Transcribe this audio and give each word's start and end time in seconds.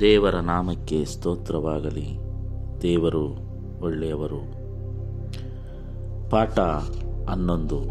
ದೇವರ 0.00 0.34
ನಾಮಕ್ಕೆ 0.34 1.04
ಸ್ತೋತ್ರವಾಗಲಿ. 1.04 2.18
ದೇವರು 2.82 3.28
ಒಳ್ಳೆಯವರು. 3.82 4.38
ಪಾಠ 6.30 6.58
ಹನ್ನೊಂದು. 7.30 7.84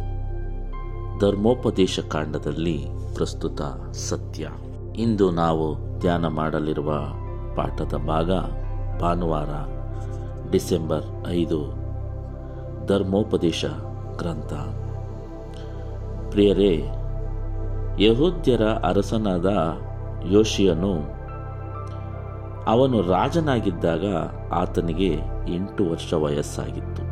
ಧರ್ಮೋಪದೇಶ 1.20 2.00
ಕಾಂಡದಲ್ಲಿ 2.00 2.86
ಪ್ರಸ್ತುತ 3.14 3.62
ಸತ್ಯ. 3.92 4.50
ಇಂದು 4.96 5.32
ನಾವು 5.32 6.00
ಧ್ಯಾನ 6.00 6.28
ಮಾಡಲಿರುವ 6.28 6.94
ಪಾಠದ 7.56 7.94
ಭಾಗ 8.08 8.32
ಭಾನುವಾರ 9.02 9.50
ಡಿಸೆಂಬರ್ 10.52 11.28
ಐದು 11.28 11.81
ಧರ್ಮೋಪದೇಶ 12.88 13.66
ಗ್ರಂಥ. 14.18 14.54
ಪ್ರಿಯರೇ, 16.32 16.88
ಯಹೋದ್ಯರ 18.00 18.62
ಅರಸನಾದ 18.62 19.46
ಯೋಶಿಯನು 20.32 21.22
ಅವನು 22.68 23.02
ರಾಜನಾಗಿದ್ದಾಗ 23.02 24.06
ಆತನಿಗೆ 24.52 25.20
ಎಂಟು 25.48 25.92
ವರ್ಷ 25.92 26.14
ವಯಸ್ಸಾಗಿತ್ತು. 26.14 27.04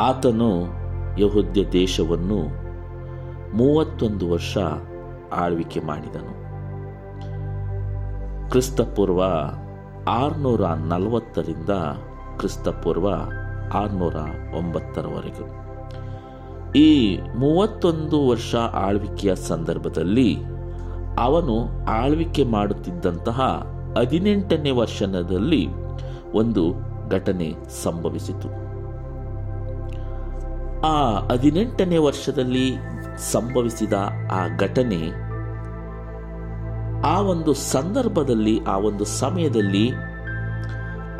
ಆತನು 0.00 0.60
ಯಹೋದ್ಯ 1.20 1.70
ದೇಶವನ್ನು 1.72 2.68
ಮೂವತ್ತೊಂದು 3.56 4.30
ವರ್ಷ 4.30 4.58
ಆಳ್ವಿಕೆ 5.32 5.80
ಮಾಡಿದನು. 5.80 6.38
ಕ್ರಿಸ್ತಪೂರ್ವ 8.50 9.22
ಆರುನೂರ 10.08 10.60
ನಲವತ್ತರಿಂದ 10.66 11.70
ಕ್ರಿಸ್ತಪೂರ್ವ 12.38 13.08
ಆರುನೂರ 13.74 14.16
ಒಂಬತ್ತರವರೆಗೆ. 14.58 15.68
ಈ 16.78 17.18
ಮೂವತ್ತೊಂದು 17.18 18.28
ವರ್ಷ 18.28 18.54
ಆಳ್ವಿಕೆಯ 18.54 19.34
ಸಂದರ್ಭದಲ್ಲಿ 19.34 20.36
ಅವನು 21.18 21.86
ಆಳ್ವಿಕೆ 22.02 22.44
ಮಾಡುತ್ತಿದ್ದಂತಹ 22.44 23.66
ಹದಿನೆಂಟನೇ 23.98 24.70
ವರ್ಷದಲ್ಲಿ 24.70 25.66
ಒಂದು 26.34 26.74
ಘಟನೆ 27.10 27.54
ಸಂಭವಿಸಿತು. 27.82 28.48
ಆ 30.86 31.18
ಹದಿನೆಂಟನೇ 31.32 31.98
ವರ್ಷದಲ್ಲಿ 31.98 32.66
ಸಂಭವಿಸಿದ 33.32 33.92
ಆ 34.32 34.56
ಘಟನೆ 34.58 35.28
ಆ 37.06 37.20
ಒಂದು 37.20 37.54
ಸಂದರ್ಭದಲ್ಲಿ, 37.54 38.64
ಆ 38.64 38.78
ಒಂದು 38.78 39.04
ಸಮಯದಲ್ಲಿ 39.04 39.90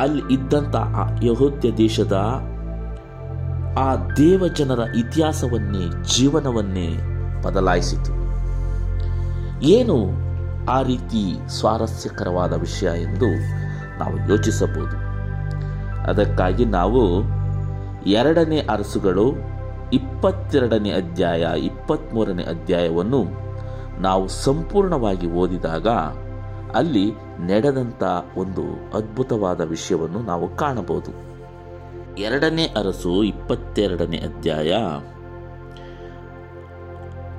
ಅಲ್ಲಿ 0.00 0.34
ಇದ್ದಂಥ 0.34 0.76
ಆ 0.76 1.08
ಯಹೋದ್ಯ 1.22 1.72
ದೇಶದ 1.72 2.12
ಆ 3.78 3.96
ದೇವಜನರ 4.16 4.78
ಇತಿಹಾಸವನ್ನೇ, 4.96 6.02
ಜೀವನವನ್ನೇ 6.16 6.88
ಬದಲಾಯಿಸಿತು. 7.42 8.12
ಏನು 9.62 10.28
ಆ 10.70 10.82
ರೀತಿ 10.82 11.48
ಸ್ವಾರಸ್ಯಕರವಾದ 11.48 12.52
ವಿಷಯ 12.52 12.86
ಎಂದು 12.86 13.28
ನಾವು 13.98 14.30
ಯೋಚಿಸಬಹುದು. 14.30 14.96
ಅದಕ್ಕಾಗಿ 16.10 16.64
ನಾವು 16.64 17.22
ಎರಡನೇ 18.06 18.58
ಅರಸುಗಳು, 18.58 19.32
ಇಪ್ಪತ್ತೆರಡನೇ 19.92 20.90
ಅಧ್ಯಾಯ 20.90 21.46
ಇಪ್ಪತ್ತ್ಮೂರನೇ 21.58 22.42
ಅಧ್ಯಾಯವನ್ನು 22.42 23.24
ನಾವು 24.00 24.28
ಸಂಪೂರ್ಣವಾಗಿ 24.28 25.26
ಓದಿದಾಗ 25.32 25.88
ಅಲ್ಲಿ 26.76 27.27
ನಡೆದಂಥ 27.40 28.02
ಒಂದು 28.36 28.62
ಅದ್ಭುತವಾದ 28.94 29.60
ವಿಷಯವನ್ನು 29.60 30.22
ನಾವು 30.22 30.56
ಕಾಣಬಹುದು. 30.56 31.28
ಎರಡನೇ 32.16 32.64
ಅರಸು 32.64 33.24
ಇಪ್ಪತ್ತೆರಡನೇ 33.24 34.16
ಅಧ್ಯಾಯ 34.16 34.72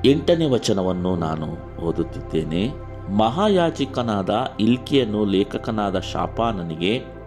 ಎಂಟನೇ 0.10 0.50
ವಚನವನ್ನು 0.50 1.16
ನಾನು 1.16 1.80
ಓದುತ್ತಿದ್ದೇನೆ. 1.82 2.72
ಮಹಾಯಾಚಿಕನಾದ 3.18 4.30
ಇಲ್ಕಿಯನ್ನು 4.60 5.26
ಲೇಖಕನಾದ 5.26 6.00
ಶಾಪಾನನಿಗೆ 6.00 7.20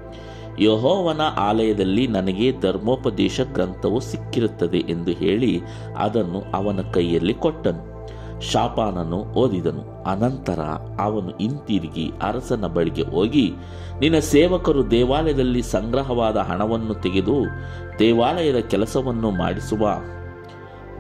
ಯಹೋವನ 0.60 1.21
ಆಲಯದಲ್ಲಿ 1.21 2.06
ನನಗೆ 2.06 2.60
ಧರ್ಮೋಪದೇಶ 2.60 3.41
ಗ್ರಂಥವು 3.53 4.00
ಸಿಕ್ಕಿರುತ್ತದೆ 4.00 4.78
ಎಂದು 4.78 5.10
ಹೇಳಿ, 5.10 5.62
ಅದನ್ನು 5.99 6.43
ಅವನ 6.54 6.81
ಕೈಯಲ್ಲಿ 6.93 7.34
ಕೊಟ್ಟನು. 7.34 7.91
ಶಾಪಾನನು 8.50 9.16
ಓದಿದನು. 9.16 9.82
ಅನಂತರ 10.03 10.60
ಅವನು 11.00 11.28
ಹಿಂತಿರುಗಿ 11.28 12.12
ಅರಸನ 12.22 12.66
ಬಳಿಗೆ 12.66 13.03
ಹೋಗಿ, 13.03 13.53
ನಿನ್ನ 14.00 14.19
ಸೇವಕರು 14.19 14.91
ದೇವಾಲಯದಲ್ಲಿ 14.91 15.62
ಸಂಗ್ರಹವಾದ 15.62 16.36
ಹಣವನ್ನು 16.36 16.94
ತೆಗೆದು 16.94 17.36
ದೇವಾಲಯದ 17.98 18.56
ಕೆಲಸವನ್ನು 18.56 19.30
ಮಾಡಿಸುವ 19.30 19.88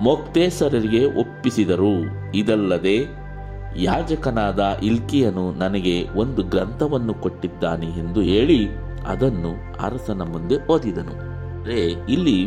ಮೊಕ್ತೇಸರರಿಗೆ 0.00 1.02
ಒಪ್ಪಿಸಿದರು. 1.20 1.94
ಇದಲ್ಲದೆ 2.34 2.96
ಯಾಜಕನಾದ 3.76 4.60
ಇಲ್ಕಿಯನು 4.82 5.52
ನನಗೆ 5.52 6.08
ಒಂದು 6.16 6.42
ಗ್ರಂಥವನ್ನು 6.42 7.14
ಕೊಟ್ಟಿದ್ದಾನೆ 7.14 7.86
ಎಂದು 7.86 8.20
ಹೇಳಿ, 8.20 8.60
ಅದನ್ನು 9.06 9.52
ಅರಸನ 9.84 10.22
ಮುಂದೆ 10.22 10.56
ಓದಿದನು. 10.66 11.14
ರೇ 11.64 11.80
ಇಲ್ಲಿ 12.08 12.38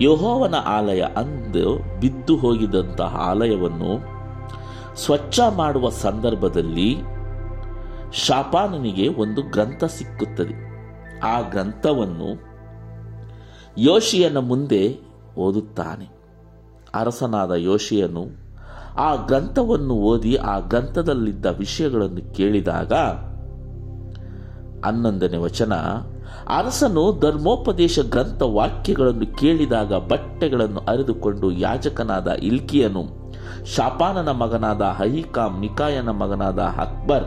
ಯಹೋವನ 0.00 0.54
ಆಲಯ 0.54 1.02
ಅಂದು 1.02 2.00
ಬಿದ್ದು 2.00 2.36
ಹೋಗಿದಂತಹ 2.36 3.16
ಆಲಯವನ್ನು 3.16 4.22
ಸ್ವಚ್ಛ 4.96 5.40
ಮಾಡುವ 5.56 5.88
ಸಂದರ್ಭದಲ್ಲಿ 5.88 6.96
ಶಾಪಾನನಿಗೆ 8.12 9.08
ಒಂದು 9.08 9.42
ಗ್ರಂಥ 9.42 9.84
ಸಿಕ್ಕುತ್ತದೆ. 9.84 10.72
ಆ 11.18 11.40
ಗ್ರಂಥವನ್ನು 11.40 12.52
ಯೋಶಿಯನ 13.78 14.38
ಮುಂದೆ 14.38 15.00
ಓದುತ್ತಾನೆ. 15.36 16.08
ಅರಸನಾದ 16.94 17.50
ಯೋಶಿಯನು 17.50 18.42
ಆ 18.98 19.14
ಗ್ರಂಥವನ್ನು 19.14 19.94
ಓದಿ 19.94 20.36
ಆ 20.36 20.58
ಗ್ರಂಥದಲ್ಲಿದ್ದ 20.58 21.46
ವಿಷಯಗಳನ್ನು 21.46 22.34
ಕೇಳಿದಾಗ 22.34 22.92
ಹನ್ನೊಂದನೇ 24.86 25.36
ವಚನ 25.36 25.72
ಅರಸನು 26.46 27.20
ಧರ್ಮೋಪದೇಶ 27.20 27.98
ಗ್ರಂಥ 28.00 28.42
ವಾಕ್ಯಗಳನ್ನು 28.42 29.36
ಕೇಳಿದಾಗ 29.36 29.94
ಬಟ್ಟೆಗಳನ್ನು 29.94 30.80
ಅರಿದುಕೊಂಡು 30.80 31.50
ಯಾಜಕನಾದ 31.50 32.28
ಇಲ್ಕಿಯನು 32.28 33.22
ಶಾಪಾನನ 33.76 34.30
ಮಗನಾದ 34.30 34.82
ಹಹಿಕಾಮ್ 34.82 35.60
ನಿಕಾಯನ 35.60 36.10
ಮಗನಾದ 36.10 36.58
ಅಕ್ಬರ್, 36.58 37.26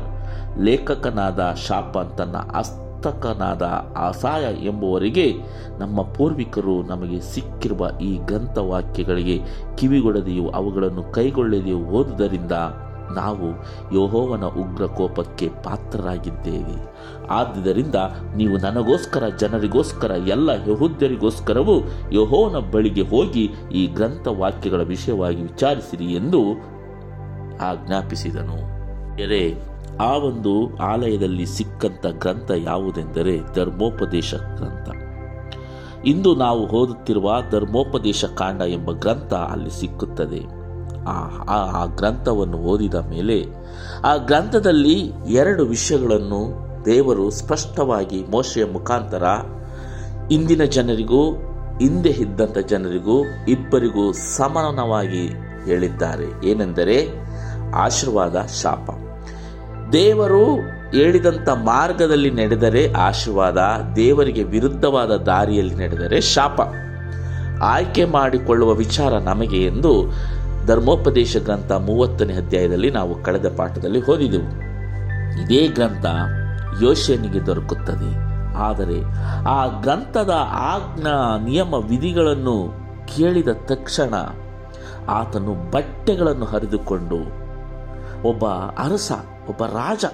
ಲೇಖಕನಾದ 0.60 1.56
ಶಾಪಾನ್ 1.68 2.18
ತನ್ನ 2.18 2.36
ಅಸ್ತಕನಾದ 2.36 3.62
ಅಸಾಯ 4.08 4.66
ಎಂಬುವರಿಗೆ 4.66 5.32
ನಮ್ಮ 5.80 6.02
ಪೂರ್ವಿಕರು 6.02 6.84
ನಮಗೆ 6.84 7.20
ಸಿಕ್ಕಿರುವ 7.20 7.90
ಈ 8.02 8.18
ಗ್ರಂಥವಾಕ್ಯಗಳಿಗೆ 8.26 9.40
ಕಿವಿಗೊಡದೆಯೂ 9.76 10.50
ಅವುಗಳನ್ನು 10.50 11.04
ಕೈಗೊಳ್ಳದೆಯೂ 11.04 11.80
ಓದುವುದರಿಂದ 11.80 12.52
ನಾವು 13.14 13.50
ಯೋಹೋವನ 13.96 14.44
ಉಗ್ರ 14.44 14.86
ಕೋಪಕ್ಕೆ 14.86 15.50
ಪಾತ್ರರಾಗಿದ್ದೇವೆ. 15.64 16.96
ಆದ್ದರಿಂದ 17.28 17.96
ನೀವು 18.36 18.58
ನನಗೋಸ್ಕರ, 18.58 19.24
ಜನರಿಗೋಸ್ಕರ, 19.40 20.12
ಎಲ್ಲ 20.12 20.50
ಯಹೂದ್ಯರಿಗೋಸ್ಕರವೂ 20.50 21.76
ಯಹೋವನ 22.12 22.72
ಬಳಿಗೆ 22.72 23.02
ಹೋಗಿ 23.02 23.54
ಈ 23.74 23.88
ಗ್ರಂಥ 23.88 24.28
ವಾಕ್ಯಗಳ 24.28 24.82
ವಿಷಯವಾಗಿ 24.82 25.42
ವಿಚಾರಿಸಿರಿ 25.42 26.06
ಎಂದು 26.06 26.42
ಆಜ್ಞಾಪಿಸಿದನು. 27.62 28.76
ಎರೆ 29.22 29.76
ಆ 30.02 30.14
ಒಂದು 30.14 30.78
ಆಲಯದಲ್ಲಿ 30.78 31.46
ಸಿಕ್ಕಂತ 31.46 32.06
ಗ್ರಂಥ 32.08 32.52
ಯಾವುದೆಂದರೆ 32.58 33.40
ಧರ್ಮೋಪದೇಶ 33.56 34.34
ಗ್ರಂಥ. 34.36 34.90
ಇಂದು 36.06 36.36
ನಾವು 36.36 36.68
ಓದುತ್ತಿರುವ 36.68 37.34
ಧರ್ಮೋಪದೇಶ 37.52 38.26
ಕಾಂಡ 38.26 38.62
ಎಂಬ 38.62 38.92
ಗ್ರಂಥ 38.92 39.34
ಅಲ್ಲಿ 39.34 39.80
ಸಿಕ್ಕುತ್ತದೆ. 39.80 40.65
ಆ 41.08 41.44
ಆ 41.50 41.86
ಗ್ರಂಥವನ್ನು 41.86 42.58
ಓದಿದ 42.58 42.94
ಮೇಲೆ 42.94 43.46
ಆ 44.06 44.16
ಗ್ರಂಥದಲ್ಲಿ 44.16 45.12
ಎರಡು 45.28 45.66
ವಿಷಯಗಳನ್ನು 45.66 46.66
ದೇವರು 46.86 47.30
ಸ್ಪಷ್ಟವಾಗಿ 47.30 48.24
ಮೋಶೆಯ 48.24 48.66
ಮುಖಾಂತರ 48.66 49.24
ಇಂದಿನ 50.32 50.64
ಜನರಿಗೂ, 50.64 51.32
ಹಿಂದೆ 51.80 52.10
ಇದ್ದಂಥ 52.10 52.58
ಜನರಿಗೂ, 52.58 53.24
ಇಬ್ಬರಿಗೂ 53.48 54.12
ಸಮಾನವಾಗಿ 54.12 55.28
ಹೇಳಿದ್ದಾರೆ. 55.66 56.48
ಏನೆಂದರೆ 56.48 57.08
ಆಶೀರ್ವಾದ, 57.76 58.36
ಶಾಪ. 58.62 58.90
ದೇವರು 59.92 60.56
ಹೇಳಿದಂಥ 60.92 61.50
ಮಾರ್ಗದಲ್ಲಿ 61.50 62.32
ನಡೆದರೆ 62.32 62.92
ಆಶೀರ್ವಾದ, 62.92 63.58
ದೇವರಿಗೆ 63.96 64.44
ವಿರುದ್ಧವಾದ 64.44 65.12
ದಾರಿಯಲ್ಲಿ 65.12 65.76
ನಡೆದರೆ 65.76 66.22
ಶಾಪ. 66.22 66.62
ಆಯ್ಕೆ 67.64 68.06
ಮಾಡಿಕೊಳ್ಳುವ 68.06 68.74
ವಿಚಾರ 68.74 69.14
ನಮಗೆ 69.14 69.66
ಎಂದು 69.66 70.12
ಧರ್ಮೋಪದೇಶ 70.66 71.38
ಗ್ರಂಥ 71.38 71.72
ಮೂವತ್ತನೇ 71.72 72.34
ಅಧ್ಯಾಯದಲ್ಲಿ 72.34 72.92
ನಾವು 72.92 73.24
ಕಳೆದ 73.24 73.56
ಪಾಠದಲ್ಲಿ 73.58 74.06
ಓದಿದೆವು. 74.06 74.66
ಇದೇ 75.42 75.68
ಗ್ರಂಥ 75.68 76.06
ಯೋಶನಿಗೆ 76.82 77.46
ದೊರಕುತ್ತದೆ. 77.46 78.26
ಆದರೆ 78.58 79.04
ಆ 79.48 79.82
ಗ್ರಂಥದ 79.82 80.34
ಆಜ್ಞಾ 80.52 81.38
ನಿಯಮ 81.38 81.74
ವಿಧಿಗಳನ್ನು 81.74 82.86
ಕೇಳಿದ 83.16 83.48
ತಕ್ಷಣ 83.66 84.14
ಆತನು 85.10 85.72
ಬಟ್ಟೆಗಳನ್ನು 85.72 86.46
ಹರಿದುಕೊಂಡು 86.46 87.16
ಒಬ್ಬ 88.28 88.46
ಅರಸ, 88.78 89.12
ಒಬ್ಬ 89.50 89.66
ರಾಜ, 89.66 90.06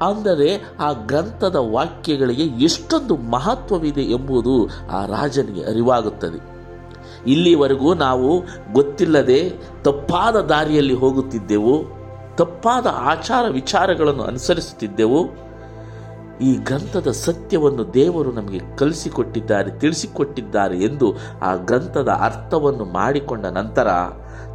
ಅಂದರೆ 0.00 0.64
ಆ 0.80 0.92
ಗ್ರಂಥದ 0.92 1.56
ವಾಕ್ಯಗಳಿಗೆ 1.56 2.42
ಎಷ್ಟೊಂದು 2.42 3.16
ಮಹತ್ವವಿದೆ 3.16 4.00
ಎಂಬುದು 4.00 4.66
ಆ 4.90 5.06
ರಾಜನಿಗೆ 5.06 5.64
ಅರಿವಾಗುತ್ತದೆ. 5.64 6.55
ಇಲ್ಲಿವರೆಗೂ 7.26 7.94
ನಾವು 7.94 8.44
ಗೊತ್ತಿಲ್ಲದೆ 8.72 9.50
ತಪ್ಪಾದ 9.82 10.36
ದಾರಿಯಲ್ಲಿ 10.36 10.94
ಹೋಗುತ್ತಿದ್ದೆವು, 10.94 11.74
ತಪ್ಪಾದ 12.36 12.86
ಆಚಾರ 12.86 13.44
ವಿಚಾರಗಳನ್ನು 13.50 14.22
ಅನುಸರಿಸುತ್ತಿದ್ದೆವು. 14.22 15.46
ಈ 16.40 16.56
ಗ್ರಂಥದ 16.56 17.10
ಸತ್ಯವನ್ನು 17.10 17.94
ದೇವರು 17.94 18.32
ನಮಗೆ 18.32 18.60
ಕಲಿಸಿಕೊಟ್ಟಿದ್ದಾರೆ, 18.76 19.70
ತಿಳಿಸಿಕೊಟ್ಟಿದ್ದಾರೆ 19.70 20.78
ಎಂದು 20.78 21.16
ಆ 21.42 21.54
ಗ್ರಂಥದ 21.56 22.08
ಅರ್ಥವನ್ನು 22.08 22.84
ಮಾಡಿಕೊಂಡ 22.84 23.46
ನಂತರ 23.46 23.88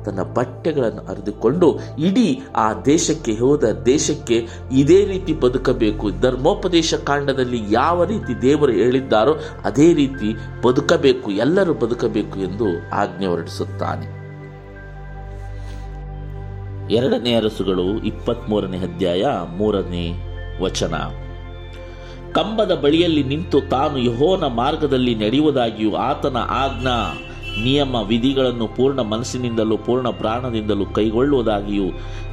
ತನ್ನ 0.06 0.22
ಬಟ್ಟೆಗಳನ್ನು 0.22 1.02
ಅರಿದುಕೊಂಡು 1.02 1.80
ಇಡೀ 2.00 2.40
ಆ 2.56 2.74
ದೇಶಕ್ಕೆ 2.74 3.34
ಹೋದ 3.34 3.64
ದೇಶಕ್ಕೆ 3.86 4.48
ಇದೇ 4.72 5.06
ರೀತಿ 5.06 5.34
ಬದುಕಬೇಕು. 5.34 6.10
ಧರ್ಮೋಪದೇಶ 6.22 6.94
ಕಾಂಡದಲ್ಲಿ 6.94 7.62
ಯಾವ 7.70 8.04
ರೀತಿ 8.04 8.42
ದೇವರು 8.42 8.72
ಹೇಳಿದ್ದಾರೋ 8.72 9.36
ಅದೇ 9.66 9.94
ರೀತಿ 9.94 10.36
ಬದುಕಬೇಕು. 10.66 11.32
ಎಲ್ಲರೂ 11.32 11.74
ಬದುಕಬೇಕು 11.74 12.40
ಎಂದು 12.40 12.66
ಆಜ್ಞೆ 12.94 13.26
ಹೊರಡಿಸುತ್ತಾನೆ. 13.26 14.22
ಎರಡನೇ 16.94 17.36
ಅರಸುಗಳು 17.36 17.84
ಇಪ್ಪತ್ತ್ಮೂರನೇ 17.84 18.78
ಅಧ್ಯಾಯ 18.78 19.24
ಮೂರನೇ 19.58 20.28
ವಚನ. 20.62 20.96
ಕಂಬದ 22.32 22.76
ಬಳಿಯಲ್ಲಿ 22.76 23.24
ನಿಂತು 23.24 23.62
ತಾನು 23.62 23.98
ಯಹೋನ 23.98 24.44
ಮಾರ್ಗದಲ್ಲಿ 24.44 25.16
ನಡೆಯುವುದಾಗಿಯೂ 25.16 25.96
ಆತನ 25.96 26.38
ಆಜ್ಞಾ 26.38 27.18
ನಿಯಮ 27.64 27.96
ವಿಧಿಗಳನ್ನು 27.96 28.68
ಪೂರ್ಣ 28.68 29.02
ಮನಸ್ಸಿನಿಂದಲೂ, 29.02 29.78
ಪೂರ್ಣ 29.78 30.10
ಪ್ರಾಣದಿಂದಲೂ 30.10 30.86
ಕೈಗೊಳ್ಳುವುದಾಗಿಯೂ, 30.86 31.84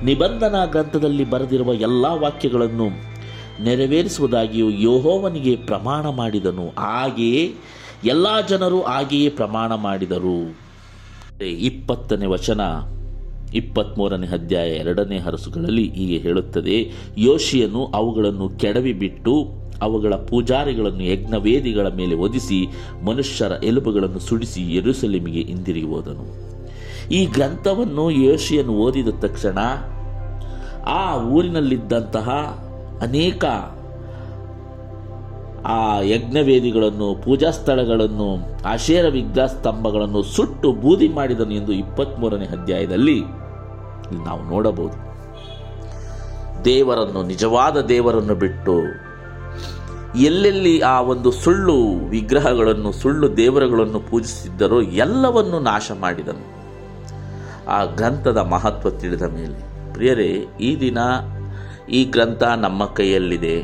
ನಿಬಂಧನಾ 0.04 0.64
ಗ್ರಂಥದಲ್ಲಿ 0.64 1.30
ಬರೆದಿರುವ 1.30 1.74
ಎಲ್ಲ 1.74 2.06
ವಾಕ್ಯಗಳನ್ನು 2.06 3.18
ನೆರವೇರಿಸುವುದಾಗಿಯೂ 3.64 4.70
ಯೋಹೋವನಿಗೆ 4.70 5.56
ಪ್ರಮಾಣ 5.56 6.08
ಮಾಡಿದನು. 6.08 6.68
ಹಾಗೆಯೇ 6.68 7.54
ಎಲ್ಲ 8.04 8.26
ಜನರು 8.48 8.82
ಹಾಗೆಯೇ 8.82 9.28
ಪ್ರಮಾಣ 9.28 9.74
ಮಾಡಿದರು. 9.74 10.68
ಇಪ್ಪತ್ತನೇ 11.44 12.26
ವಚನ 12.26 12.60
ಇಪ್ಪತ್ತ್ಮೂರನೇ 13.54 14.26
ಅಧ್ಯಾಯ 14.26 14.70
ಎರಡನೇ 14.70 15.18
ಹರಸುಗಳಲ್ಲಿ 15.18 15.90
ಹೀಗೆ 15.90 16.18
ಹೇಳುತ್ತದೆ 16.18 16.92
ಯೋಶಿಯನು 17.18 17.86
ಅವುಗಳನ್ನು 17.86 18.48
ಕೆಡವಿ 18.48 18.92
ಬಿಟ್ಟು 18.92 19.48
ಅವುಗಳ 19.82 20.14
ಪೂಜಾರಿಗಳನ್ನು 20.14 21.02
ಯಜ್ಞವೇದಿಗಳ 21.02 21.86
ಮೇಲೆ 21.96 22.14
ಒದಿಸಿ 22.14 22.66
ಮನುಷ್ಯರ 23.04 23.52
ಎಲುಬುಗಳನ್ನು 23.64 24.18
ಸುಡಿಸಿ 24.18 24.60
ಎರುಸಲಿಮಿಗೆ 24.60 25.40
ಹಿಂದಿರುಗಿ 25.40 25.86
ಹೋದನು 25.86 26.48
ಈ 27.08 27.26
ಗ್ರಂಥವನ್ನು 27.26 28.10
ಯೋಶಿಯನ್ನು 28.10 28.72
ಓದಿದ 28.72 29.08
ತಕ್ಷಣ 29.20 29.58
ಆ 30.86 31.22
ಊರಿನಲ್ಲಿದ್ದಂತಹ 31.24 32.30
ಅನೇಕ 33.02 33.44
ಆ 35.64 36.00
ಯಜ್ಞವೇದಿಗಳನ್ನು 36.00 37.14
ಪೂಜಾ 37.24 37.50
ಸ್ಥಳಗಳನ್ನು 37.50 38.36
ಆಶೇರ 38.64 39.08
ವಿಗ್ರಹ 39.08 39.46
ಸ್ತಂಭಗಳನ್ನು 39.46 40.22
ಸುಟ್ಟು 40.22 40.72
ಬೂದಿ 40.72 41.08
ಮಾಡಿದನು 41.08 41.50
ಎಂದು 41.50 41.72
ಇಪ್ಪತ್ತ್ಮೂರನೇ 41.72 42.44
ಅಧ್ಯಾಯದಲ್ಲಿ 42.44 43.20
ನಾವು 44.24 44.42
ನೋಡಬಹುದು. 44.42 45.08
ದೇವರನ್ನು, 46.64 47.22
ನಿಜವಾದ 47.22 47.80
ದೇವರನ್ನು 47.80 48.34
ಬಿಟ್ಟು 48.34 49.07
ಎಲ್ಲೆಲ್ಲಿ 50.16 50.80
ಆ 50.80 51.00
ಒಂದು 51.00 51.30
ಸುಳ್ಳು 51.30 52.08
ವಿಗ್ರಹಗಳನ್ನು, 52.08 52.92
ಸುಳ್ಳು 52.92 53.36
ದೇವರುಗಳನ್ನು 53.36 54.00
ಪೂಜಿಸಿದ್ದರೋ 54.00 54.80
ಎಲ್ಲವನ್ನು 54.80 55.58
ನಾಶ 55.58 55.92
ಮಾಡಿದನು. 56.00 56.58
ಆ 57.68 57.84
ಗ್ರಂಥದ 57.84 58.36
ಮಹತ್ವ 58.36 58.90
ತಿಳಿದ 58.90 59.22
ಮೇಲೆ, 59.22 59.92
ಪ್ರಿಯರೇ, 59.92 60.46
ಈ 60.60 60.80
ದಿನ 60.80 60.98
ಈ 61.90 62.04
ಗ್ರಂಥ 62.04 62.42
ನಮ್ಮ 62.42 62.84
ಕೈಯಲ್ಲಿದೆ. 62.84 63.62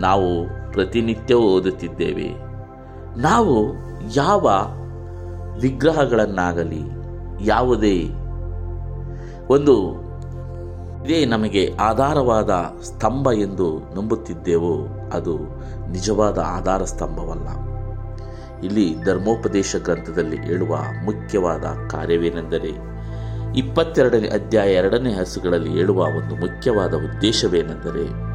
ನಾವು 0.00 0.46
ಪ್ರತಿನಿತ್ಯ 0.72 1.34
ಓದುತ್ತಿದ್ದೇವೆ. 1.34 2.28
ನಾವು 3.20 3.66
ಯಾವ 4.16 4.68
ವಿಗ್ರಹಗಳನ್ನಾಗಲಿ, 5.60 6.82
ಯಾವುದೇ 7.40 8.08
ಒಂದು 9.48 10.04
ಇದೇ 11.04 11.24
ನಮಗೆ 11.24 11.74
ಆಧಾರವಾದ 11.80 12.50
ಸ್ತಂಭ 12.82 13.28
ಎಂದು 13.32 13.78
ನಂಬುತ್ತಿದ್ದೆವೋ 13.78 15.03
ಅದು 15.14 15.38
ನಿಜವಾದ 15.90 16.38
ಆಧಾರ 16.38 16.84
ಸ್ತಂಭವಲ್ಲ. 16.84 17.74
ಇಲ್ಲಿ 18.66 19.04
ಧರ್ಮೋಪದೇಶ 19.04 19.76
ಗ್ರಂಥದಲ್ಲಿ 19.84 20.36
ಹೇಳುವ 20.36 20.76
ಮುಖ್ಯವಾದ 21.04 21.64
ಕಾರ್ಯವೇನೆಂದರೆ, 21.90 22.94
ಇಪ್ಪತ್ತೆರಡನೇ 23.58 24.28
ಅಧ್ಯಾಯ 24.28 24.72
ಎರಡನೇ 24.72 25.14
ಹಸುಗಳಲ್ಲಿ 25.14 25.70
ಹೇಳುವ 25.70 26.04
ಒಂದು 26.04 26.34
ಮುಖ್ಯವಾದ 26.36 26.94
ಉದ್ದೇಶವೇನೆಂದರೆ, 26.94 28.34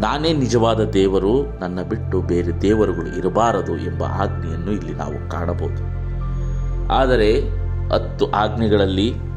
ನಾನೇ 0.00 0.32
ನಿಜವಾದ 0.32 0.80
ದೇವರು, 0.84 1.60
ನನ್ನ 1.60 1.82
ಬಿಟ್ಟು 1.82 2.20
ಬೇರೆ 2.20 2.60
ದೇವರುಗಳು 2.62 3.18
ಇರಬಾರದು 3.18 3.76
ಎಂಬ 3.76 4.02
ಆಜ್ಞೆಯನ್ನು 4.02 4.72
ಇಲ್ಲಿ 4.72 4.94
ನಾವು 4.94 5.30
ಕಾಣಬಹುದು. 5.30 5.98
ಆದರೆ 6.92 7.40
ಹತ್ತು 7.88 8.30
ಆಜ್ಞೆಗಳಲ್ಲಿ 8.30 9.27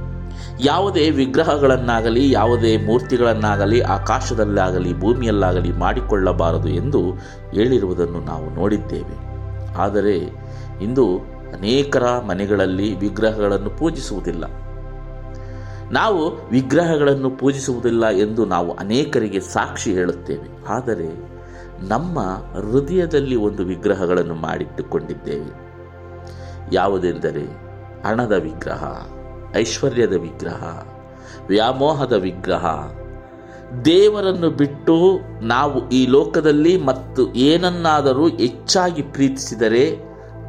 ಯಾವುದೇ 0.60 1.10
ವಿಗ್ರಹಗಳನ್ನಾಗಲಿ, 1.10 2.31
ಯಾವುದೇ 2.31 2.78
ಮೂರ್ತಿಗಳನ್ನಾಗಲಿ, 2.78 3.81
ಆಕಾಶದಲ್ಲಾಗಲಿ, 3.81 5.00
ಭೂಮಿಯಲ್ಲಾಗಲಿ 5.00 5.72
ಮಾಡಿಕೊಳ್ಳಬಾರದು 5.72 6.68
ಎಂದು 6.68 7.12
ಹೇಳಿರುವುದನ್ನು 7.54 8.19
ನಾವು 8.19 8.50
ನೋಡಿದ್ದೇವೆ. 8.50 9.31
ಆದರೆ 9.75 10.18
ಇಂದು 10.81 11.18
ಅನೇಕರ 11.54 12.19
ಮನೆಗಳಲ್ಲಿ 12.19 13.00
ವಿಗ್ರಹಗಳನ್ನು 13.00 13.69
ಪೂಜಿಸುವುದಿಲ್ಲ. 13.69 14.45
ನಾವು 15.92 16.50
ವಿಗ್ರಹಗಳನ್ನು 16.50 17.30
ಪೂಜಿಸುವುದಿಲ್ಲ 17.30 18.10
ಎಂದು 18.10 18.45
ನಾವು 18.45 18.74
ಅನೇಕರಿಗೆ 18.74 19.39
ಸಾಕ್ಷಿ 19.39 19.94
ಹೇಳುತ್ತೇವೆ. 19.94 20.68
ಆದರೆ 20.68 21.31
ನಮ್ಮ 21.88 22.19
ಹೃದಯದಲ್ಲಿ 22.72 23.36
ಒಂದು 23.36 23.63
ವಿಗ್ರಹಗಳನ್ನು 23.63 24.36
ಮಾಡಿಟ್ಟುಕೊಂಡಿದ್ದೇವೆ. 24.36 25.72
ಯಾವುದೆಂದರೆ 26.72 27.44
ಹಣದ 28.07 28.31
ವಿಗ್ರಹ. 28.31 28.84
ಐಶ್ವರ್ಯದ 29.56 30.13
ವಿಗ್ರಹ, 30.13 30.83
ವ್ಯಾಮೋಹದ 31.48 32.13
ವಿಗ್ರಹ. 32.13 32.65
ದೇವರನ್ನು 33.86 34.50
ಬಿಟ್ಟು 34.50 35.19
ನಾವು 35.42 35.89
ಈ 35.89 36.07
ಲೋಕದಲ್ಲಿ 36.07 36.77
ಮತ್ತು 36.77 37.33
ಏನನ್ನಾದರೂ 37.33 38.27
ಹೆಚ್ಚಾಗಿ 38.27 39.01
ಪ್ರೀತಿಸಿದರೆ 39.01 39.98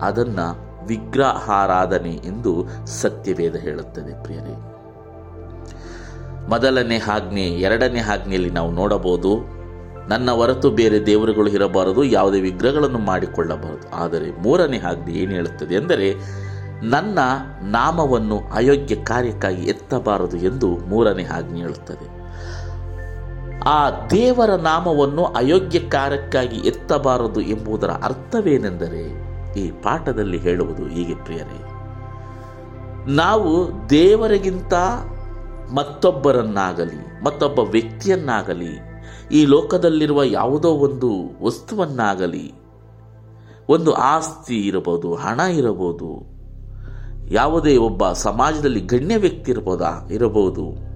ಅದನ್ನು 0.03 0.73
ವಿಗ್ರಹಾರಾಧನೆ 0.87 2.11
ಎಂದು 2.11 2.67
ಸತ್ಯವೇದ 2.87 3.55
ಹೇಳುತ್ತದೆ 3.55 4.23
ಪ್ರಿಯರೇ. 4.23 4.55
ಮೊದಲನೇ 6.49 6.99
ಆಜ್ಞೆ, 6.99 7.43
ಎರಡನೇ 7.43 8.01
ಆಜ್ಞೆಯಲ್ಲಿ 8.01 8.51
ನಾವು 8.51 8.71
ನೋಡಬಹುದು, 8.71 9.37
ನನ್ನ 10.09 10.31
ಹೊರತು 10.31 10.71
ಬೇರೆ 10.71 11.07
ದೇವರುಗಳು 11.07 11.49
ಇರಬಾರದು, 11.49 12.05
ಯಾವುದೇ 12.05 12.41
ವಿಗ್ರಹಗಳನ್ನು 12.41 12.99
ಮಾಡಿಕೊಳ್ಳಬಾರದು. 12.99 13.97
ಆದರೆ 13.97 14.43
ಮೂರನೇ 14.43 14.79
ಆಜ್ಞೆ 14.79 15.15
ಏನು 15.15 15.33
ಹೇಳುತ್ತದೆ 15.33 15.75
ಎಂದರೆ 15.75 16.15
ನನ್ನ 16.83 17.19
ನಾಮವನ್ನು 17.63 18.41
ಅಯೋಗ್ಯ 18.55 18.97
ಕಾರ್ಯಕ್ಕಾಗಿ 18.97 19.63
ಎತ್ತಬಾರದು 19.63 20.37
ಎಂದು 20.37 20.77
ಮೂರನೇ 20.77 21.25
ಆಜ್ಞೆ 21.25 21.59
ಹೇಳುತ್ತದೆ. 21.59 22.23
ಆ 23.69 23.91
ದೇವರ 23.91 24.51
ನಾಮವನ್ನು 24.51 25.25
ಅಯೋಗ್ಯ 25.25 25.79
ಕಾರ್ಯಕ್ಕಾಗಿ 25.79 26.57
ಎತ್ತಬಾರದು 26.57 27.41
ಎಂಬುದರ 27.41 27.91
ಅರ್ಥವೇನೆಂದರೆ 27.91 29.33
ಈ 29.59 29.71
ಪಾಠದಲ್ಲಿ 29.71 30.39
ಹೇಳುವುದು 30.39 30.87
ಹೀಗೆ 30.87 31.15
ಪ್ರಿಯರೇ. 31.15 31.65
ನಾವು 33.13 33.71
ದೇವರಿಗಿಂತ 33.91 34.75
ಮತ್ತೊಬ್ಬರನ್ನಾಗಲಿ, 35.75 37.25
ಮತ್ತೊಬ್ಬ 37.25 37.59
ವ್ಯಕ್ತಿಯನ್ನಾಗಲಿ, 37.59 38.81
ಈ 39.33 39.45
ಲೋಕದಲ್ಲಿರುವ 39.45 40.23
ಯಾವುದೋ 40.23 40.69
ಒಂದು 40.69 41.45
ವಸ್ತುವನ್ನಾಗಲಿ, 41.45 42.55
ಒಂದು 43.69 43.93
ಆಸ್ತಿ 43.93 44.61
ಇರಬಹುದು, 44.61 45.15
ಹಣ 45.15 45.41
ಇರಬಹುದು 45.41 46.32
ಯಾವುದೇ 47.33 47.77
ಒಬ್ಬ 47.77 48.13
ಸಮಾಜದಲ್ಲಿ 48.13 48.81
ಗಣ್ಯ 48.81 49.17
ವ್ಯಕ್ತಿ 49.17 49.51
ಇರ್ಬೋದಾ? 49.51 50.09
ಇರಬಹುದು. 50.11 50.93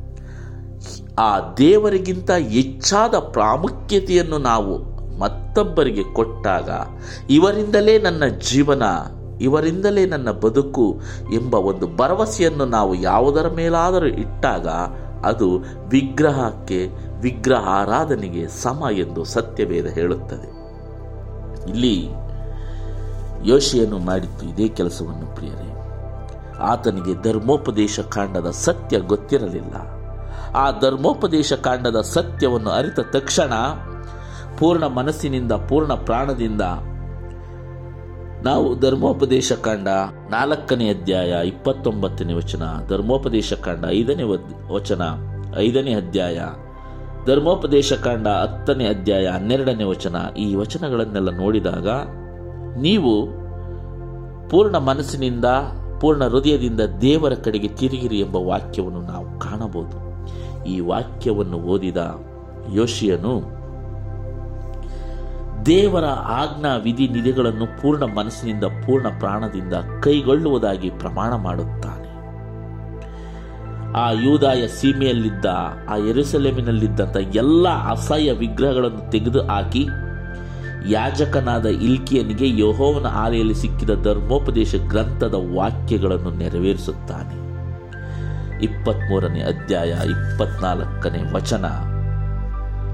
ಆ 1.19 1.55
ದೇವರಿಗಿಂತ 1.55 2.31
ಹೆಚ್ಚಾದ 2.31 3.14
ಪ್ರಾಮುಖ್ಯತೆಯನ್ನು 3.14 4.38
ನಾವು 4.38 4.97
ಮತ್ತೊಬ್ಬರಿಗೆ 5.19 6.02
ಕೊಟ್ಟಾಗ 6.02 6.71
ಇವರಿಂದಲೇ 7.31 7.99
ನನ್ನ 7.99 8.23
ಜೀವನ, 8.26 8.83
ಇವರಿಂದಲೇ 9.40 10.07
ನನ್ನ 10.07 10.31
ಬದುಕು 10.31 11.00
ಎಂಬ 11.35 11.55
ಒಂದು 11.55 11.97
ಭರವಸೆಯನ್ನು 11.97 12.64
ನಾವು 12.64 12.95
ಯಾವುದರ 12.95 13.49
ಮೇಲಾದರೂ 13.49 14.07
ಇಟ್ಟಾಗ 14.07 14.69
ಅದು 15.25 15.59
ವಿಗ್ರಹಕ್ಕೆ, 15.88 16.88
ವಿಗ್ರಹ 17.21 17.69
ಆರಾಧನೆಗೆ 17.69 18.49
ಸಮ 18.49 18.87
ಎಂದು 18.93 19.25
ಸತ್ಯವೇದ 19.25 19.87
ಹೇಳುತ್ತದೆ. 19.87 20.50
ಇಲ್ಲಿ 21.71 22.09
ಯೋಶಿಯನ್ನು 23.45 23.99
ಮಾಡಿತ್ತು 23.99 24.47
ಇದೇ 24.47 24.69
ಕೆಲಸವನ್ನು 24.69 25.35
ಪ್ರಿಯರೇ. 25.37 25.75
ಆತನಿಗೆ 26.60 27.22
ಧರ್ಮೋಪದೇಶ 27.22 28.00
ಕಾಂಡದ 28.00 28.50
ಸತ್ಯ 28.50 28.98
ಗೊತ್ತಿರಲಿಲ್ಲ. 28.98 29.75
ಆ 30.56 30.70
ಧರ್ಮೋಪದೇಶ 30.80 31.52
ಕಾಂಡದ 31.52 32.00
ಸತ್ಯವನ್ನು 32.00 32.70
ಅರಿತ 32.70 33.00
ತಕ್ಷಣ 33.00 33.52
ಪೂರ್ಣ 34.58 34.86
ಮನಸ್ಸಿನಿಂದ, 34.86 35.52
ಪೂರ್ಣ 35.52 35.92
ಪ್ರಾಣದಿಂದ 35.92 36.60
ನಾವು 38.44 38.80
ಧರ್ಮೋಪದೇಶ 38.80 39.52
ಕಾಂಡ 39.52 39.88
ನಾಲ್ಕನೇ 40.30 40.88
ಅಧ್ಯಾಯ 40.88 41.48
ಇಪ್ಪತ್ತೊಂಬತ್ತನೇ 41.48 42.32
ವಚನ, 42.32 42.62
ಧರ್ಮೋಪದೇಶ 42.88 43.52
ಕಾಂಡ 43.52 43.84
ಐದನೇ 43.90 44.22
ವಚನ 44.72 45.02
ಐದನೇ 45.58 45.94
ಅಧ್ಯಾಯ, 45.94 46.40
ಧರ್ಮೋಪದೇಶ 47.26 47.92
ಕಾಂಡ 47.92 48.28
ಹತ್ತನೇ 48.28 48.86
ಅಧ್ಯಾಯ 48.86 49.26
ಹನ್ನೆರಡನೇ 49.26 49.84
ವಚನ 49.84 50.16
ಈ 50.38 50.54
ವಚನಗಳನ್ನೆಲ್ಲ 50.54 51.30
ನೋಡಿದಾಗ 51.30 51.88
ನೀವು 52.80 53.26
ಪೂರ್ಣ 54.48 54.76
ಮನಸ್ಸಿನಿಂದ 54.76 55.44
ಪೂರ್ಣ 56.00 56.24
ಹೃದಯದಿಂದ 56.24 56.80
ದೇವರ 56.80 57.32
ಕಡೆಗೆ 57.32 57.68
ತಿರುಗಿರಿ 57.68 58.18
ಎಂಬ 58.18 58.36
ವಾಕ್ಯವನ್ನು 58.36 59.00
ನಾವು 59.00 59.38
ಕಾಣಬಹುದು. 59.38 60.06
ಈ 60.64 60.80
ವಾಕ್ಯವನ್ನು 60.80 61.56
ಓದಿದ 61.56 61.96
ಯೋಶಿಯನು 62.72 63.56
ದೇವರ 65.66 66.04
ಆಜ್ಞಾ 66.04 66.76
ವಿಧಿ 66.76 67.08
ನಿಧಿಗಳನ್ನು 67.08 67.82
ಪೂರ್ಣ 67.82 68.04
ಮನಸ್ಸಿನಿಂದ, 68.04 68.64
ಪೂರ್ಣ 68.64 69.06
ಪ್ರಾಣದಿಂದ 69.20 69.74
ಕೈಗೊಳ್ಳುವುದಾಗಿ 70.02 70.90
ಪ್ರಮಾಣ 70.90 71.34
ಮಾಡುತ್ತಾನೆ. 71.34 72.06
ಆ 73.98 74.12
ಯೂದಾಯ 74.12 74.66
ಸೀಮೆಯಲ್ಲಿದ್ದ, 74.66 75.46
ಆ 75.88 75.96
ಎರುಸಲೇಮಿನಲ್ಲಿದ್ದಂಥ 75.96 77.16
ಎಲ್ಲ 77.34 77.68
ಅಸಹ್ಯ 77.68 78.32
ವಿಗ್ರಹಗಳನ್ನು 78.32 79.10
ತೆಗೆದು 79.10 79.46
ಹಾಕಿ 79.46 79.88
ಯಾಜಕನಾದ 80.90 81.66
ಇಲ್ಕಿಯನಿಗೆ 81.66 82.49
ಯಹೋವನ 82.49 83.07
ಆಲೆಯಲ್ಲಿ 83.07 83.55
ಸಿಕ್ಕಿದ 83.55 83.90
ಧರ್ಮೋಪದೇಶ 83.90 84.75
ಗ್ರಂಥದ 84.88 85.35
ವಾಕ್ಯಗಳನ್ನು 85.35 86.31
ನೆರವೇರಿಸುತ್ತಾನೆ. 86.31 87.47
ಇಪ್ಪತ್ಮೂರನೇ 88.64 89.40
ಅಧ್ಯಾಯ, 89.40 89.88
ಇಪ್ಪತ್ನಾಲ್ಕನೇ 89.88 91.33
ವಚನ. 91.33 91.64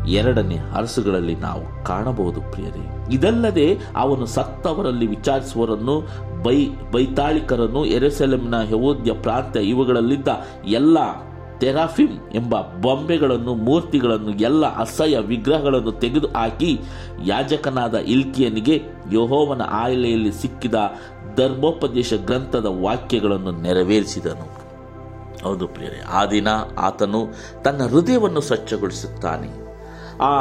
ಎರಡನೇ 0.08 0.56
ಅರಸುಗಳಲ್ಲಿ 0.56 1.34
ನಾವು 1.34 1.84
ಕಾಣಬಹುದು 1.84 2.40
ಪ್ರಿಯರೇ. 2.40 3.14
ಇದಲ್ಲದೆ 3.14 3.78
ಅವನು 3.96 4.26
ಸತ್ತವರಲ್ಲಿ 4.26 5.06
ವಿಚಾರಿಸುವರನ್ನು 5.06 6.00
ಬೈ, 6.42 6.66
ಬೈತಾಳಿಕರನ್ನು 6.92 7.84
ಎರೆಸೆಲೆಮ್ನ 7.84 8.54
ಯಹೋದ್ಯ 8.70 9.12
ಪ್ರಾಂತ್ಯ 9.12 9.60
ಇವುಗಳಲ್ಲಿದ್ದ 9.60 10.28
ಎಲ್ಲ 10.66 10.98
ಟೆರಾಫಿಮ್ 11.62 12.32
ಎಂಬ 12.34 12.60
ಬೊಂಬೆಗಳನ್ನು, 12.60 13.54
ಮೂರ್ತಿಗಳನ್ನು, 13.54 14.30
ಎಲ್ಲ 14.30 14.66
ಅಸಹ್ಯ 14.76 15.18
ವಿಗ್ರಹಗಳನ್ನು 15.18 15.92
ತೆಗೆದು 15.92 16.26
ಹಾಕಿ 16.26 16.80
ಯಾಜಕನಾದ 17.24 17.94
ಇಲ್ಕಿಯನಿಗೆ 17.94 18.82
ಯಹೋವನ 19.12 19.62
ಆಯಲೆಯಲ್ಲಿ 19.70 20.32
ಸಿಕ್ಕಿದ 20.32 20.74
ಧರ್ಮೋಪದೇಶ 21.36 22.14
ಗ್ರಂಥದ 22.14 22.66
ವಾಕ್ಯಗಳನ್ನು 22.66 23.50
ನೆರವೇರಿಸಿದನು. 23.62 24.46
ಹೌದು 25.44 25.68
ಪ್ರಿಯರೇ, 25.68 26.02
ಆ 26.12 26.26
ದಿನ 26.26 26.48
ಆತನು 26.78 27.26
ತನ್ನ 27.64 27.82
ಹೃದಯವನ್ನು 27.86 28.40
ಸ್ವಚ್ಛಗೊಳಿಸುತ್ತಾನೆ. 28.40 29.50
ಆ 30.20 30.32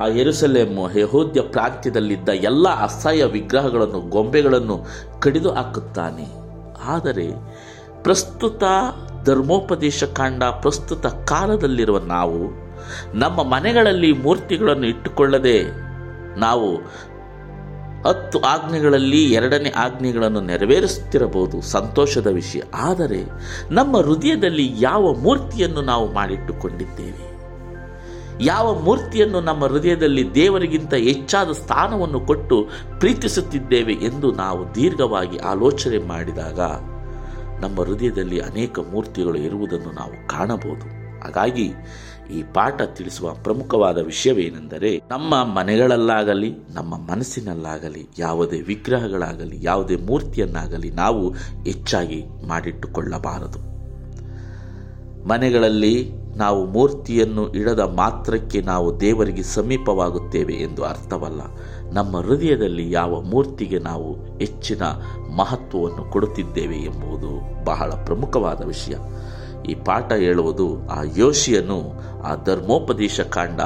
ಆ 0.00 0.06
ಎರುಸಲೇಮು 0.06 0.98
ಯಹೋದ್ಯ 0.98 1.40
ಪ್ರಾಂತ್ಯದಲ್ಲಿದ್ದ 1.40 2.28
ಎಲ್ಲ 2.28 2.68
ಅಸಹ್ಯ 2.68 3.24
ವಿಗ್ರಹಗಳನ್ನು, 3.24 4.00
ಗೊಂಬೆಗಳನ್ನು 4.10 4.84
ಕಡಿದು 5.20 5.50
ಹಾಕುತ್ತಾನೆ 5.52 6.26
ಆದರೆ 6.84 7.26
ಪ್ರಸ್ತುತ 8.04 8.62
ಧರ್ಮೋಪದೇಶ 9.24 10.04
ಕಾಂಡ 10.04 10.42
ಪ್ರಸ್ತುತ 10.42 11.06
ಕಾಲದಲ್ಲಿರುವ 11.06 11.98
ನಾವು, 11.98 12.64
ನಮ್ಮ 13.14 13.42
ಮನೆಗಳಲ್ಲಿ 13.42 14.12
ಮೂರ್ತಿಗಳನ್ನು 14.12 14.86
ಇಟ್ಟುಕೊಳ್ಳದೆ 14.86 15.62
ನಾವು 16.38 16.76
ಹತ್ತು 18.08 18.38
ಆಜ್ಞೆಗಳಲ್ಲಿ 18.38 19.32
ಎರಡನೇ 19.32 19.70
ಆಜ್ಞೆಗಳನ್ನು 19.70 20.40
ನೆರವೇರಿಸುತ್ತಿರಬಹುದು, 20.40 21.60
ಸಂತೋಷದ 21.60 22.26
ವಿಷಯ. 22.26 22.60
ಆದರೆ 22.74 23.20
ನಮ್ಮ 23.70 23.96
ಹೃದಯದಲ್ಲಿ 23.96 24.74
ಯಾವ 24.80 25.14
ಮೂರ್ತಿಯನ್ನು 25.14 25.82
ನಾವು 25.82 26.12
ಮಾಡಿಟ್ಟುಕೊಂಡಿದ್ದೇವೆ? 26.12 27.34
ಯಾವ 28.40 28.78
ಮೂರ್ತಿಯನ್ನು 28.78 29.40
ನಮ್ಮ 29.40 29.64
ಹೃದಯದಲ್ಲಿ 29.64 30.34
ದೇವರಿಗಿಂತ 30.34 30.94
ಹೆಚ್ಚಾದ 30.94 31.52
ಸ್ಥಾನವನ್ನು 31.52 32.20
ಕೊಟ್ಟು 32.20 32.68
ಪ್ರೀತಿಸುತ್ತಿದ್ದೇವೆ 32.98 33.92
ಎಂದು 33.92 34.32
ನಾವು 34.32 34.74
ದೀರ್ಘವಾಗಿ 34.74 35.38
ಆಲೋಚನೆ 35.38 35.98
ಮಾಡಿದಾಗ 35.98 36.60
ನಮ್ಮ 37.64 37.80
ಹೃದಯದಲ್ಲಿ 37.80 38.38
ಅನೇಕ 38.40 38.78
ಮೂರ್ತಿಗಳು 38.78 39.38
ಇರುವುದನ್ನು 39.38 39.92
ನಾವು 39.92 40.28
ಕಾಣಬಹುದು. 40.28 40.86
ಹಾಗಾಗಿ 41.20 41.72
ಈ 42.32 42.42
ಪಾಠ 42.42 42.82
ತಿಳಿಸುವ 42.82 43.34
ಪ್ರಮುಖವಾದ 43.42 43.98
ವಿಷಯವೇನೆಂದರೆ 43.98 45.00
ನಮ್ಮ 45.10 45.44
ಮನೆಗಳಲ್ಲಾಗಲಿ, 45.44 46.52
ನಮ್ಮ 46.74 46.94
ಮನಸ್ಸಿನಲ್ಲಾಗಲಿ, 46.94 48.08
ಯಾವುದೇ 48.18 48.60
ವಿಗ್ರಹಗಳಾಗಲಿ, 48.60 49.58
ಯಾವುದೇ 49.60 49.96
ಮೂರ್ತಿಯನ್ನಾಗಲಿ 49.96 50.90
ನಾವು 50.90 51.30
ಹೆಚ್ಚಾಗಿ 51.64 52.24
ಮಾಡಿಟ್ಟುಕೊಳ್ಳಬಾರದು. 52.48 53.60
ಮನೆಗಳಲ್ಲಿ 55.28 56.10
ನಾವು 56.36 56.66
ಮೂರ್ತಿಯನ್ನು 56.66 57.52
ಇಡದ 57.52 57.80
ಮಾತ್ರಕ್ಕೆ 57.80 58.60
ನಾವು 58.60 59.00
ದೇವರಿಗೆ 59.00 59.42
ಸಮೀಪವಾಗುತ್ತೇವೆ 59.42 60.54
ಎಂದು 60.54 60.84
ಅರ್ಥವಲ್ಲ. 60.84 61.40
ನಮ್ಮ 61.94 62.20
ಹೃದಯದಲ್ಲಿ 62.20 62.90
ಯಾವ 62.92 63.20
ಮೂರ್ತಿಗೆ 63.20 63.78
ನಾವು 63.78 64.38
ಹೆಚ್ಚಿನ 64.38 64.82
ಮಹತ್ವವನ್ನು 65.36 66.10
ಕೊಡುತ್ತಿದ್ದೇವೆ 66.10 66.76
ಎಂಬುದು 66.76 67.64
ಬಹಳ 67.64 67.90
ಪ್ರಮುಖವಾದ 67.90 68.64
ವಿಷಯ. 68.64 68.94
ಈ 69.68 69.74
ಪಾಠ 69.74 70.12
ಹೇಳುವುದು 70.12 70.88
ಆ 70.88 71.02
ಯೋಶಿಯನು 71.16 72.14
ಆ 72.24 72.34
ಧರ್ಮೋಪದೇಶ 72.44 73.20
ಕಾಂಡ 73.20 73.60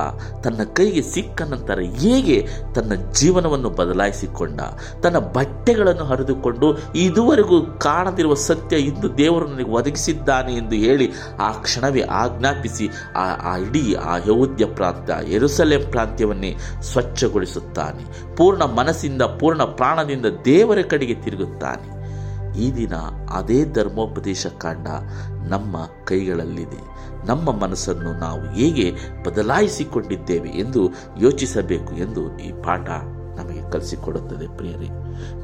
ತನ್ನ 0.45 0.64
ಕೈಗೆ 0.64 1.02
ಸಿಕ್ಕ 1.02 1.43
ನಂತರ 1.43 1.78
ಹೇಗೆ 1.81 2.49
ತನ್ನ 2.75 2.93
ಜೀವನವನ್ನು 3.12 3.71
ಬದಲಾಯಿಸಿಕೊಂಡ, 3.71 4.61
ತನ್ನ 5.02 5.19
ಬಟ್ಟೆಗಳನ್ನು 5.19 6.05
ಹರಿದುಕೊಂಡು 6.05 6.78
ಇದುವರೆಗೂ 6.95 7.62
ಕಾಣದಿರುವ 7.62 8.35
ಸತ್ಯ 8.35 8.76
ಇಂದು 8.76 9.19
ದೇವರು 9.19 9.47
ನನಗೆ 9.47 9.71
ಒದಗಿಸಿದ್ದಾನೆ 9.71 10.55
ಎಂದು 10.55 10.76
ಹೇಳಿ 10.76 11.12
ಆ 11.40 11.52
ಕ್ಷಣವೇ 11.52 12.00
ಆಜ್ಞಾಪಿಸಿ 12.00 12.88
ಆ 13.17 13.52
ಆ 13.52 13.57
ಇಡೀ 13.57 13.95
ಆ 13.95 14.17
ಯೌದ್ಯ 14.17 14.67
ಪ್ರಾಂತ್ಯ 14.67 15.33
ಎರುಸಲೇಂ 15.33 15.90
ಪ್ರಾಂತ್ಯವನ್ನೇ 15.90 16.57
ಸ್ವಚ್ಛಗೊಳಿಸುತ್ತಾನೆ. 16.83 18.37
ಪೂರ್ಣ 18.37 18.62
ಮನಸ್ಸಿಂದ, 18.62 19.23
ಪೂರ್ಣ 19.23 19.62
ಪ್ರಾಣದಿಂದ 19.62 20.26
ದೇವರ 20.45 20.78
ಕಡೆಗೆ 20.88 21.14
ತಿರುಗುತ್ತಾನೆ. 21.14 21.98
ಈ 22.58 22.74
ದಿನ 22.76 22.96
ಅದೇ 23.30 23.64
ಧರ್ಮೋಪದೇಶ 23.64 24.46
ಕಾಂಡ 24.46 24.86
ನಮ್ಮ 25.48 25.76
ಕೈಗಳಲ್ಲಿದೆ. 26.04 26.80
ನಮ್ಮ 27.26 27.52
ಮನಸ್ಸನ್ನು 27.52 28.12
ನಾವು 28.12 28.50
ಹೇಗೆ 28.54 28.92
ಬದಲಾಯಿಸಿಕೊಂಡಿದ್ದೇವೆ 29.24 30.48
ಎಂದು 30.48 30.90
ಯೋಚಿಸಬೇಕು 31.20 31.92
ಎಂದು 31.92 32.38
ಈ 32.38 32.52
ಪಾಠ 32.52 32.88
ನಮಗೆ 33.38 33.70
ಕಲಿಸಿಕೊಡುತ್ತದೆ 33.70 34.56
ಪ್ರಿಯರೇ. 34.56 34.88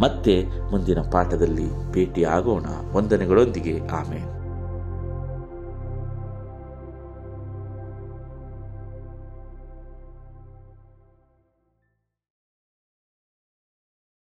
ಮತ್ತೆ 0.00 0.46
ಮುಂದಿನ 0.70 0.98
ಪಾಠದಲ್ಲಿ 1.00 1.92
ಭೇಟಿಯಾಗೋಣ. 1.92 2.64
ವಂದನೆಗಳೊಂದಿಗೆ. 2.92 3.88
ಆಮೇಲೆ 3.88 4.33